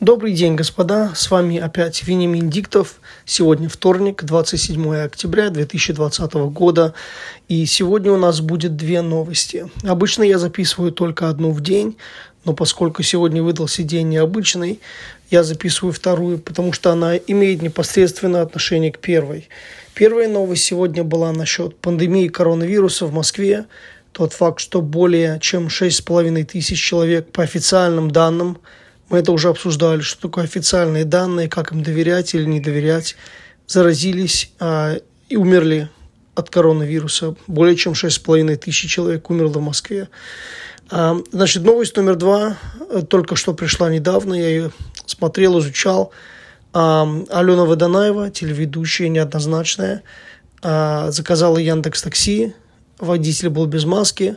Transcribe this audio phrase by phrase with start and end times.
[0.00, 1.14] Добрый день, господа.
[1.14, 3.00] С вами опять Венимин Диктов.
[3.24, 6.92] Сегодня вторник, 27 октября 2020 года.
[7.48, 9.70] И сегодня у нас будет две новости.
[9.84, 11.96] Обычно я записываю только одну в день,
[12.44, 14.80] но поскольку сегодня выдался день необычный,
[15.30, 19.48] я записываю вторую, потому что она имеет непосредственное отношение к первой.
[19.94, 23.64] Первая новость сегодня была насчет пандемии коронавируса в Москве.
[24.12, 28.58] Тот факт, что более чем 6,5 тысяч человек по официальным данным–
[29.08, 33.16] мы это уже обсуждали, что такое официальные данные, как им доверять или не доверять.
[33.66, 34.96] Заразились а,
[35.28, 35.88] и умерли
[36.34, 37.36] от коронавируса.
[37.46, 40.08] Более чем 6,5 тысяч человек умерло в Москве.
[40.90, 42.56] А, значит, новость номер два
[42.90, 44.34] э, только что пришла недавно.
[44.34, 44.70] Я ее
[45.06, 46.10] смотрел, изучал.
[46.72, 50.02] А, Алена Водонаева, телеведущая, неоднозначная,
[50.62, 52.54] а, заказала Яндекс Такси.
[52.98, 54.36] Водитель был без маски.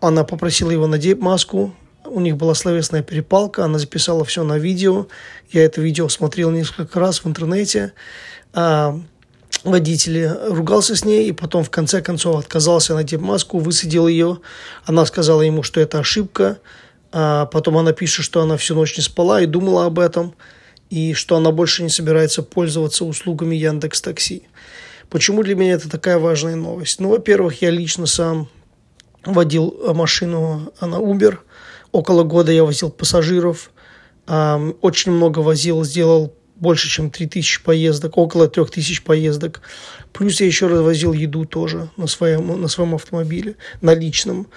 [0.00, 1.74] Она попросила его надеть маску
[2.14, 5.08] у них была словесная перепалка, она записала все на видео.
[5.50, 7.92] Я это видео смотрел несколько раз в интернете.
[8.52, 9.00] А,
[9.64, 14.38] водитель ругался с ней и потом в конце концов отказался надеть маску, высадил ее.
[14.84, 16.58] Она сказала ему, что это ошибка.
[17.10, 20.34] А потом она пишет, что она всю ночь не спала и думала об этом,
[20.90, 24.44] и что она больше не собирается пользоваться услугами Яндекс Такси.
[25.10, 27.00] Почему для меня это такая важная новость?
[27.00, 28.48] Ну, во-первых, я лично сам
[29.24, 31.38] водил машину на Uber–
[31.94, 33.70] около года я возил пассажиров,
[34.26, 39.60] очень много возил, сделал больше, чем 3000 поездок, около 3000 поездок.
[40.12, 44.48] Плюс я еще развозил еду тоже на своем, на своем автомобиле, на личном.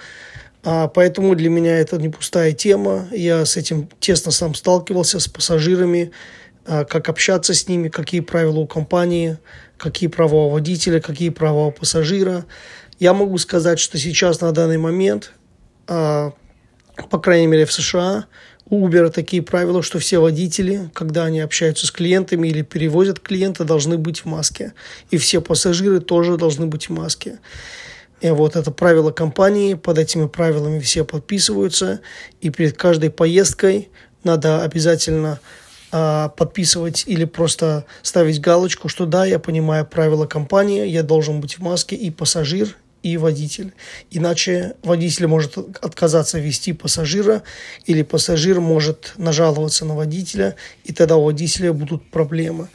[0.64, 3.08] А, поэтому для меня это не пустая тема.
[3.12, 6.12] Я с этим тесно сам сталкивался, с пассажирами,
[6.66, 9.38] а, как общаться с ними, какие правила у компании,
[9.76, 12.46] какие права у водителя, какие права у пассажира.
[12.98, 15.32] Я могу сказать, что сейчас на данный момент
[15.86, 16.32] а,
[17.10, 18.26] по крайней мере в США,
[18.70, 23.64] у Uber такие правила, что все водители, когда они общаются с клиентами или перевозят клиента,
[23.64, 24.74] должны быть в маске.
[25.10, 27.38] И все пассажиры тоже должны быть в маске.
[28.20, 32.00] И вот это правило компании, под этими правилами все подписываются,
[32.40, 33.90] и перед каждой поездкой
[34.24, 35.40] надо обязательно
[35.92, 41.58] а, подписывать или просто ставить галочку, что да, я понимаю правила компании, я должен быть
[41.58, 43.72] в маске, и пассажир, и водитель.
[44.10, 47.42] Иначе водитель может отказаться вести пассажира,
[47.86, 52.68] или пассажир может нажаловаться на водителя, и тогда у водителя будут проблемы.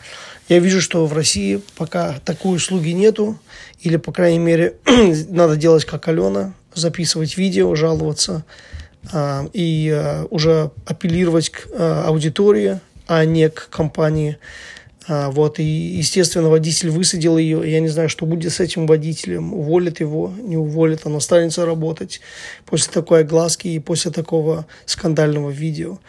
[0.50, 3.40] Я вижу, что в России пока такой услуги нету,
[3.82, 4.76] или, по крайней мере,
[5.30, 8.44] надо делать как Алена, записывать видео, жаловаться
[9.12, 14.38] а, и а, уже апеллировать к а, аудитории, а не к компании.
[15.08, 17.70] А, вот, и, естественно, водитель высадил ее.
[17.70, 19.54] Я не знаю, что будет с этим водителем.
[19.54, 22.22] Уволит его, не уволит, он останется работать
[22.66, 26.00] после такой огласки и после такого скандального видео.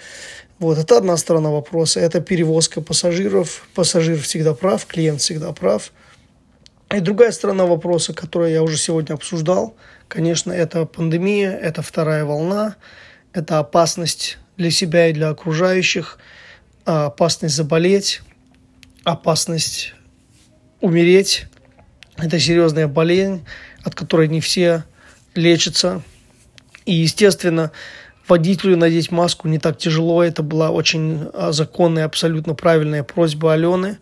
[0.60, 2.00] Вот, это одна сторона вопроса.
[2.00, 3.66] Это перевозка пассажиров.
[3.74, 5.92] Пассажир всегда прав, клиент всегда прав.
[6.94, 9.74] И другая сторона вопроса, которую я уже сегодня обсуждал,
[10.06, 12.76] конечно, это пандемия, это вторая волна,
[13.32, 16.18] это опасность для себя и для окружающих,
[16.84, 18.22] а, опасность заболеть,
[19.04, 19.94] опасность
[20.80, 21.46] умереть.
[22.16, 23.44] Это серьезная болезнь,
[23.82, 24.84] от которой не все
[25.34, 26.02] лечатся.
[26.86, 27.72] И, естественно,
[28.28, 30.22] водителю надеть маску не так тяжело.
[30.22, 33.98] Это была очень а, законная, абсолютно правильная просьба Алены.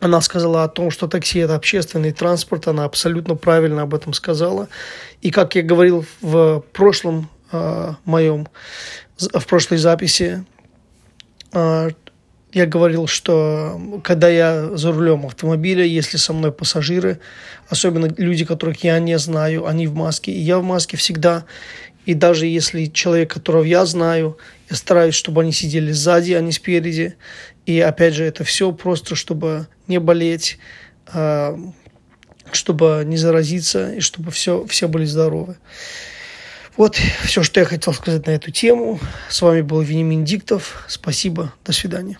[0.00, 2.66] Она сказала о том, что такси– это общественный транспорт.
[2.66, 4.68] Она абсолютно правильно об этом сказала.
[5.20, 8.48] И, как я говорил в прошлом э, моем,
[9.16, 10.44] в прошлой записи,
[11.52, 11.90] э,
[12.52, 17.18] я говорил, что когда я за рулем автомобиля, если со мной пассажиры,
[17.68, 21.44] особенно люди, которых я не знаю, они в маске, и я в маске всегда.
[22.04, 24.36] И даже если человек, которого я знаю,
[24.68, 27.14] я стараюсь, чтобы они сидели сзади, а не спереди.
[27.64, 30.58] И опять же, это все просто, чтобы не болеть,
[31.06, 31.58] а,
[32.50, 35.56] чтобы не заразиться, и чтобы все, все были здоровы.
[36.76, 38.98] Вот все, что я хотел сказать на эту тему.
[39.30, 40.84] С вами был Венимин Диктов.
[40.88, 41.54] Спасибо.
[41.64, 42.18] До свидания.